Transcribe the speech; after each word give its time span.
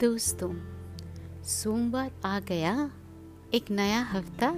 दोस्तों 0.00 0.52
सोमवार 1.44 2.10
आ 2.24 2.38
गया 2.40 2.90
एक 3.54 3.70
नया 3.70 4.00
हफ्ता 4.12 4.50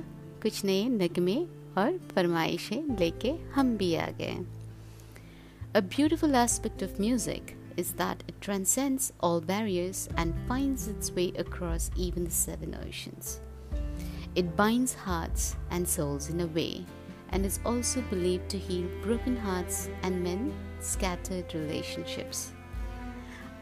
कुछ 0.43 0.65
नए 0.65 0.85
नगमे 0.89 1.37
और 1.79 1.99
फरमाइशें 2.15 2.99
लेके 2.99 3.33
हम 3.55 3.77
भी 3.77 3.95
आ 3.95 4.07
गए 4.21 4.37
A 5.77 5.83
beautiful 5.83 6.37
aspect 6.37 6.83
of 6.83 6.99
music 6.99 7.57
is 7.77 7.93
that 7.93 8.23
it 8.29 8.41
transcends 8.41 9.13
all 9.21 9.41
barriers 9.41 10.09
and 10.17 10.35
finds 10.49 10.89
its 10.89 11.11
way 11.11 11.33
across 11.39 11.91
even 11.97 12.25
the 12.25 12.31
seven 12.31 12.75
oceans. 12.87 13.41
It 14.35 14.57
binds 14.57 14.95
hearts 14.95 15.57
and 15.71 15.87
souls 15.87 16.31
in 16.31 16.41
a 16.41 16.47
way 16.47 16.85
and 17.31 17.45
is 17.45 17.61
also 17.67 18.01
believed 18.11 18.49
to 18.51 18.59
heal 18.59 18.87
broken 19.03 19.37
hearts 19.37 19.89
and 20.03 20.23
mend 20.23 20.53
scattered 20.81 21.55
relationships. 21.55 22.53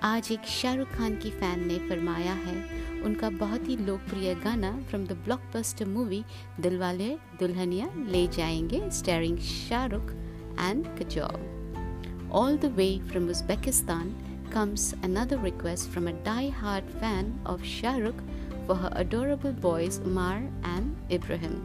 आज 0.03 0.31
एक 0.31 0.45
शाहरुख 0.45 0.87
खान 0.87 1.15
की 1.15 1.29
fan 1.31 1.67
ने 1.67 1.77
फरमाया 1.77 2.33
है, 2.33 2.55
उनका 3.01 3.29
बहुत 3.29 3.67
ही 3.69 3.75
लोकप्रिय 3.77 4.35
गाना 4.35 4.71
from 4.89 5.05
the 5.05 5.11
block 5.11 5.25
blockbuster 5.25 5.85
movie 5.85 6.23
Dil 6.59 6.77
Wale 6.77 7.09
Dulhania 7.39 7.89
Le 7.95 8.27
जाएँगे 8.27 8.89
starring 8.91 9.37
Shahrukh 9.37 10.11
and 10.59 10.85
Kajol 10.85 12.29
all 12.31 12.57
the 12.57 12.65
way 12.65 12.99
from 12.99 13.29
Uzbekistan 13.29 14.15
comes 14.53 14.93
another 15.03 15.43
request 15.43 15.89
from 15.89 16.07
a 16.07 16.11
die 16.11 16.49
hard 16.49 16.85
fan 16.85 17.43
of 17.47 17.63
Shahrukh 17.63 18.23
for 18.67 18.91
adorable 18.91 19.51
boys 19.51 20.01
Umar 20.01 20.41
and 20.65 21.11
Ibrahim 21.11 21.61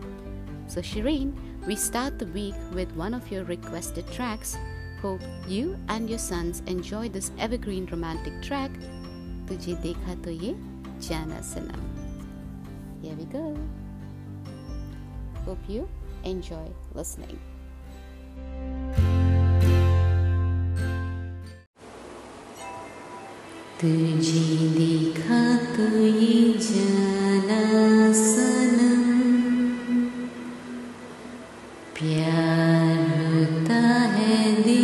so 0.68 0.82
Shirin 0.82 1.30
we 1.66 1.76
start 1.76 2.14
the 2.14 2.22
week 2.22 2.54
with 2.54 2.96
one 2.96 3.14
of 3.14 3.34
your 3.34 3.46
requested 3.46 4.04
tracks 4.06 4.56
Hope 5.04 5.20
you 5.46 5.76
and 5.90 6.08
your 6.08 6.18
sons 6.18 6.62
enjoy 6.66 7.10
this 7.10 7.30
evergreen 7.38 7.84
romantic 7.92 8.36
track. 8.40 8.70
तुझे 9.48 9.74
देखा 9.82 10.14
तो 10.24 10.30
ये 10.30 10.52
जाना 11.06 11.40
सनम. 11.48 11.82
Here 13.02 13.14
we 13.18 13.26
go. 13.26 13.42
Hope 15.44 15.68
you 15.68 15.86
enjoy 16.24 16.64
listening. 16.94 17.36
तुझे 23.80 24.70
देखा 24.78 25.42
तो 25.76 25.90
ये 26.00 26.38
जाना 26.68 27.60
सनम 28.22 29.04
प्यार 32.00 33.20
होता 33.34 33.82
है 34.16 34.62
दीवाना 34.62 34.83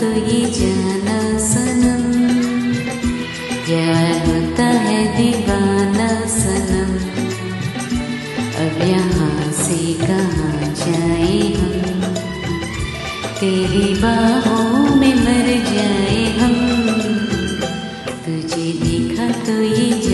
तो 0.00 0.12
ये 0.12 0.50
जाना 0.50 1.38
सनम। 1.38 2.06
होता 4.26 4.64
है 4.64 5.16
दीवाना 5.16 6.26
सनम। 6.26 6.96
अब 8.56 8.88
यहाँ 8.88 9.52
से 9.52 9.94
कहाँ 9.94 10.74
जाए 10.74 11.54
हम? 11.54 12.14
तेरी 13.40 13.94
बाहों 13.94 14.96
में 14.96 15.14
मर 15.14 15.74
जाए 15.74 16.38
हम। 16.38 16.54
तुझे 18.26 18.72
देखा 18.72 19.44
तो 19.46 19.62
ये 19.62 20.05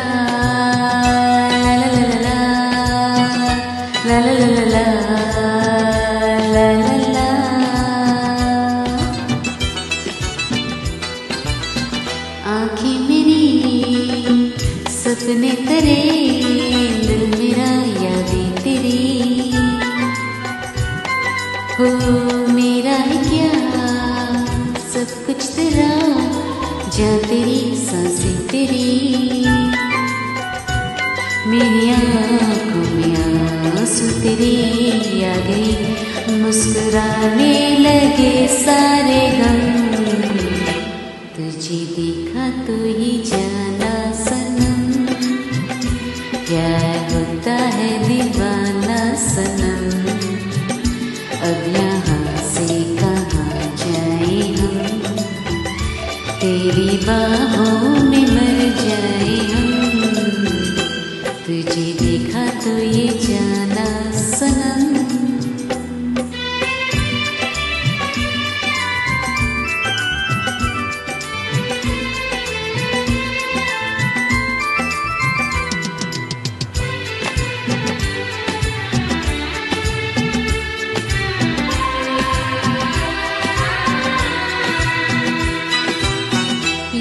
मेरी, 13.08 13.42
सपने 14.88 15.50
तेरे 15.50 16.00
मेरा, 17.38 17.70
यादें 18.04 18.52
तेरी। 18.62 19.52
हो 21.78 21.84
मेरा 22.52 22.92
है 22.92 23.24
क्या? 23.24 23.52
सब 24.88 25.26
कुछ 25.26 25.48
तेरा 25.56 26.20
जा 26.90 27.28
तेरी 27.28 27.49
तेरे 34.20 35.24
आ 35.24 35.36
गई। 35.36 35.76
मुस्कुराने 36.42 37.78
लगे 37.78 38.48
सारे 38.48 39.20
गम। 39.30 39.80
तुझे 41.36 41.76
देखा 41.76 42.48
तो 42.66 42.74
ही 42.84 43.22
जाना 43.26 44.12
सनम। 44.12 45.06
क्या 46.44 46.78
होता 47.14 47.52
है 47.52 48.08
दीवाना 48.08 49.14
सनम? 49.14 50.10
अब 51.40 51.74
यहाँ 51.76 52.36
से 52.36 52.96
कहाँ 52.96 53.76
जाए 53.76 54.52
हम? 54.52 54.98
तेरी 56.40 56.96
बाहों 56.96 58.04
में 58.04 58.26
मर 58.26 58.84
जाए। 58.84 59.19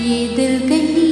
ये 0.10 0.20
दिल 0.36 0.54
कहीं 0.70 1.10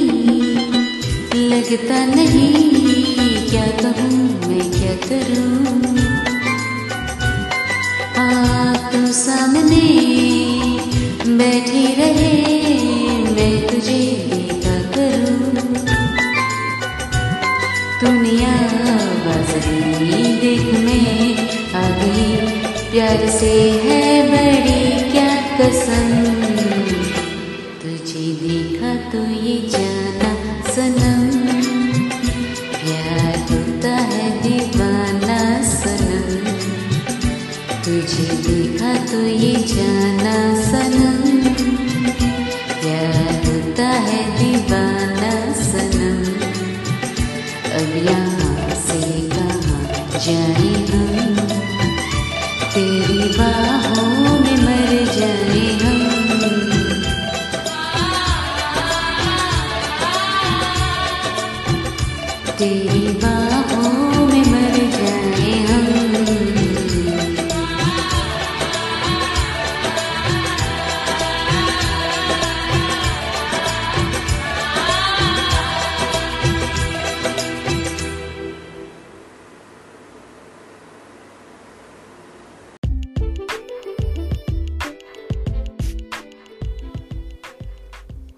लगता 1.50 1.98
नहीं, 2.06 3.50
क्या 3.50 3.66
कहूँ 3.80 4.16
मैं, 4.48 4.64
क्या 4.72 4.94
करूँ? 5.04 5.84
हाँ 8.16 8.74
तू 8.92 9.00
सामने 9.12 9.86
बैठी 11.38 11.84
रहे, 11.98 12.32
मैं 13.34 13.54
तुझे 13.68 14.00
देखा 14.32 14.76
करूँ? 14.96 15.52
दुनिया 18.02 18.56
बाजरी 19.26 20.22
देख 20.42 20.64
मैं 20.86 21.06
आ 21.74 21.88
गई 22.00 22.26
प्यार 22.90 23.28
से 23.30 23.54
है 23.84 23.87
तेरी 62.59 63.07
बाहों 63.23 64.25
में 64.27 64.45
मर 64.51 64.77
जाए 64.97 65.51
हम 65.69 65.91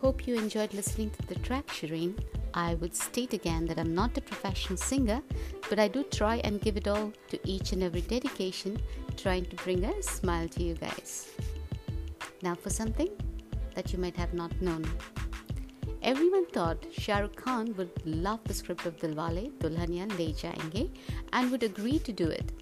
Hope 0.02 0.28
you 0.28 0.36
enjoyed 0.36 0.74
listening 0.74 1.10
to 1.12 1.22
the 1.28 1.36
track, 1.36 1.68
Shireen. 1.68 2.14
I 2.55 2.75
would 2.75 2.95
state 2.97 3.33
again 3.33 3.67
that 3.67 3.79
I'm 3.79 3.95
not 3.95 4.17
a 4.19 4.21
professional 4.21 4.77
singer, 4.77 5.23
but 5.69 5.79
I 5.79 5.89
do 5.89 6.03
try 6.05 6.37
and 6.39 6.61
give 6.61 6.77
it 6.77 6.89
all 6.89 7.13
to 7.29 7.39
each 7.45 7.73
and 7.73 7.83
every 7.83 8.01
dedication, 8.01 8.81
trying 9.17 9.45
to 9.47 9.57
bring 9.57 9.85
a 9.85 10.03
smile 10.03 10.49
to 10.49 10.63
you 10.63 10.75
guys. 10.75 11.31
Now, 12.43 12.55
for 12.55 12.71
something 12.71 13.09
that 13.75 13.93
you 13.93 13.99
might 13.99 14.17
have 14.17 14.35
not 14.35 14.61
known. 14.61 14.85
Everyone 16.03 16.47
thought 16.47 16.87
Shah 16.91 17.19
Rukh 17.19 17.37
Khan 17.37 17.75
would 17.77 17.91
love 18.07 18.41
the 18.45 18.55
script 18.55 18.87
of 18.87 18.97
Dilwale 18.97 19.53
Dulhania 19.59 20.09
Le 20.19 20.33
Jayenge 20.33 20.91
and 21.33 21.51
would 21.51 21.63
agree 21.63 21.99
to 21.99 22.13
do 22.13 22.27
it. 22.27 22.53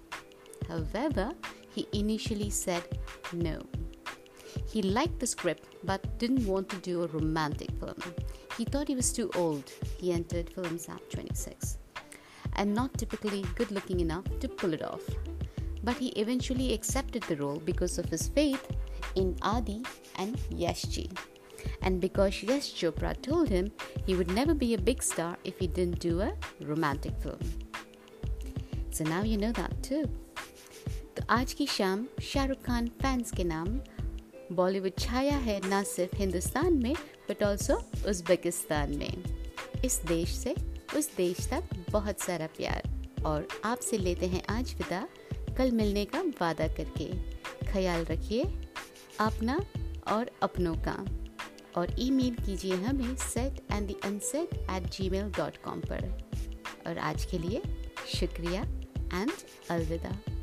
However, 0.67 1.31
he 1.73 1.87
initially 1.93 2.49
said 2.49 2.83
no. 3.31 3.61
He 4.67 4.81
liked 4.81 5.19
the 5.19 5.27
script 5.27 5.75
but 5.83 6.19
didn't 6.19 6.45
want 6.45 6.69
to 6.69 6.77
do 6.77 7.03
a 7.03 7.07
romantic 7.07 7.71
film. 7.79 7.95
He 8.58 8.64
thought 8.64 8.88
he 8.88 8.94
was 8.94 9.12
too 9.12 9.30
old. 9.36 9.70
He 9.98 10.12
entered 10.12 10.50
films 10.50 10.88
at 10.88 11.10
26 11.10 11.78
and 12.56 12.72
not 12.72 12.96
typically 12.96 13.44
good 13.56 13.70
looking 13.70 14.00
enough 14.00 14.24
to 14.40 14.48
pull 14.48 14.74
it 14.74 14.82
off. 14.82 15.02
But 15.82 15.96
he 15.96 16.08
eventually 16.10 16.72
accepted 16.72 17.22
the 17.24 17.36
role 17.36 17.60
because 17.64 17.98
of 17.98 18.08
his 18.08 18.28
faith 18.28 18.66
in 19.16 19.36
Adi 19.42 19.82
and 20.16 20.36
Yashji. 20.50 21.10
And 21.82 22.00
because 22.00 22.42
Yash 22.42 22.74
Chopra 22.74 23.20
told 23.20 23.48
him 23.48 23.72
he 24.06 24.14
would 24.14 24.30
never 24.30 24.54
be 24.54 24.74
a 24.74 24.78
big 24.78 25.02
star 25.02 25.36
if 25.44 25.58
he 25.58 25.66
didn't 25.66 25.98
do 25.98 26.20
a 26.20 26.32
romantic 26.60 27.12
film. 27.20 27.40
So 28.90 29.04
now 29.04 29.22
you 29.22 29.36
know 29.36 29.52
that 29.52 29.82
too. 29.82 30.08
तो 31.16 31.22
आज 31.30 31.52
की 31.52 31.66
शाम 31.66 32.06
Shahrukh 32.22 32.62
Khan 32.66 32.86
fans 33.02 33.30
के 33.30 33.44
नाम 33.44 33.68
बॉलीवुड 34.51 34.91
छाया 34.99 35.35
है 35.37 35.59
ना 35.69 35.81
सिर्फ़ 35.83 36.15
हिंदुस्तान 36.15 36.73
में 36.83 36.93
बट 37.29 37.43
ऑल्सो 37.43 37.75
उज्बेकिस्तान 38.09 38.95
में 38.97 39.23
इस 39.85 40.01
देश 40.07 40.33
से 40.35 40.55
उस 40.97 41.09
देश 41.17 41.47
तक 41.49 41.75
बहुत 41.91 42.19
सारा 42.19 42.47
प्यार 42.57 42.89
और 43.25 43.47
आपसे 43.65 43.97
लेते 43.97 44.27
हैं 44.27 44.43
आज 44.49 44.73
विदा 44.73 45.07
कल 45.57 45.71
मिलने 45.71 46.05
का 46.05 46.21
वादा 46.41 46.67
करके 46.67 47.11
ख्याल 47.71 48.05
रखिए 48.05 48.43
अपना 49.19 49.59
और 50.07 50.31
अपनों 50.43 50.75
का 50.87 50.97
और 51.77 51.95
ईमेल 51.99 52.35
कीजिए 52.45 52.75
हमें 52.83 53.15
set 53.17 53.61
and 53.71 53.87
the 53.87 53.95
unset 54.03 54.53
at 54.53 54.89
gmail 55.09 55.31
dot 55.37 55.57
com 55.63 55.81
पर 55.81 56.09
और 56.87 56.97
आज 57.03 57.25
के 57.25 57.37
लिए 57.37 57.61
शुक्रिया 58.19 58.61
एंड 59.13 59.31
अलविदा 59.71 60.38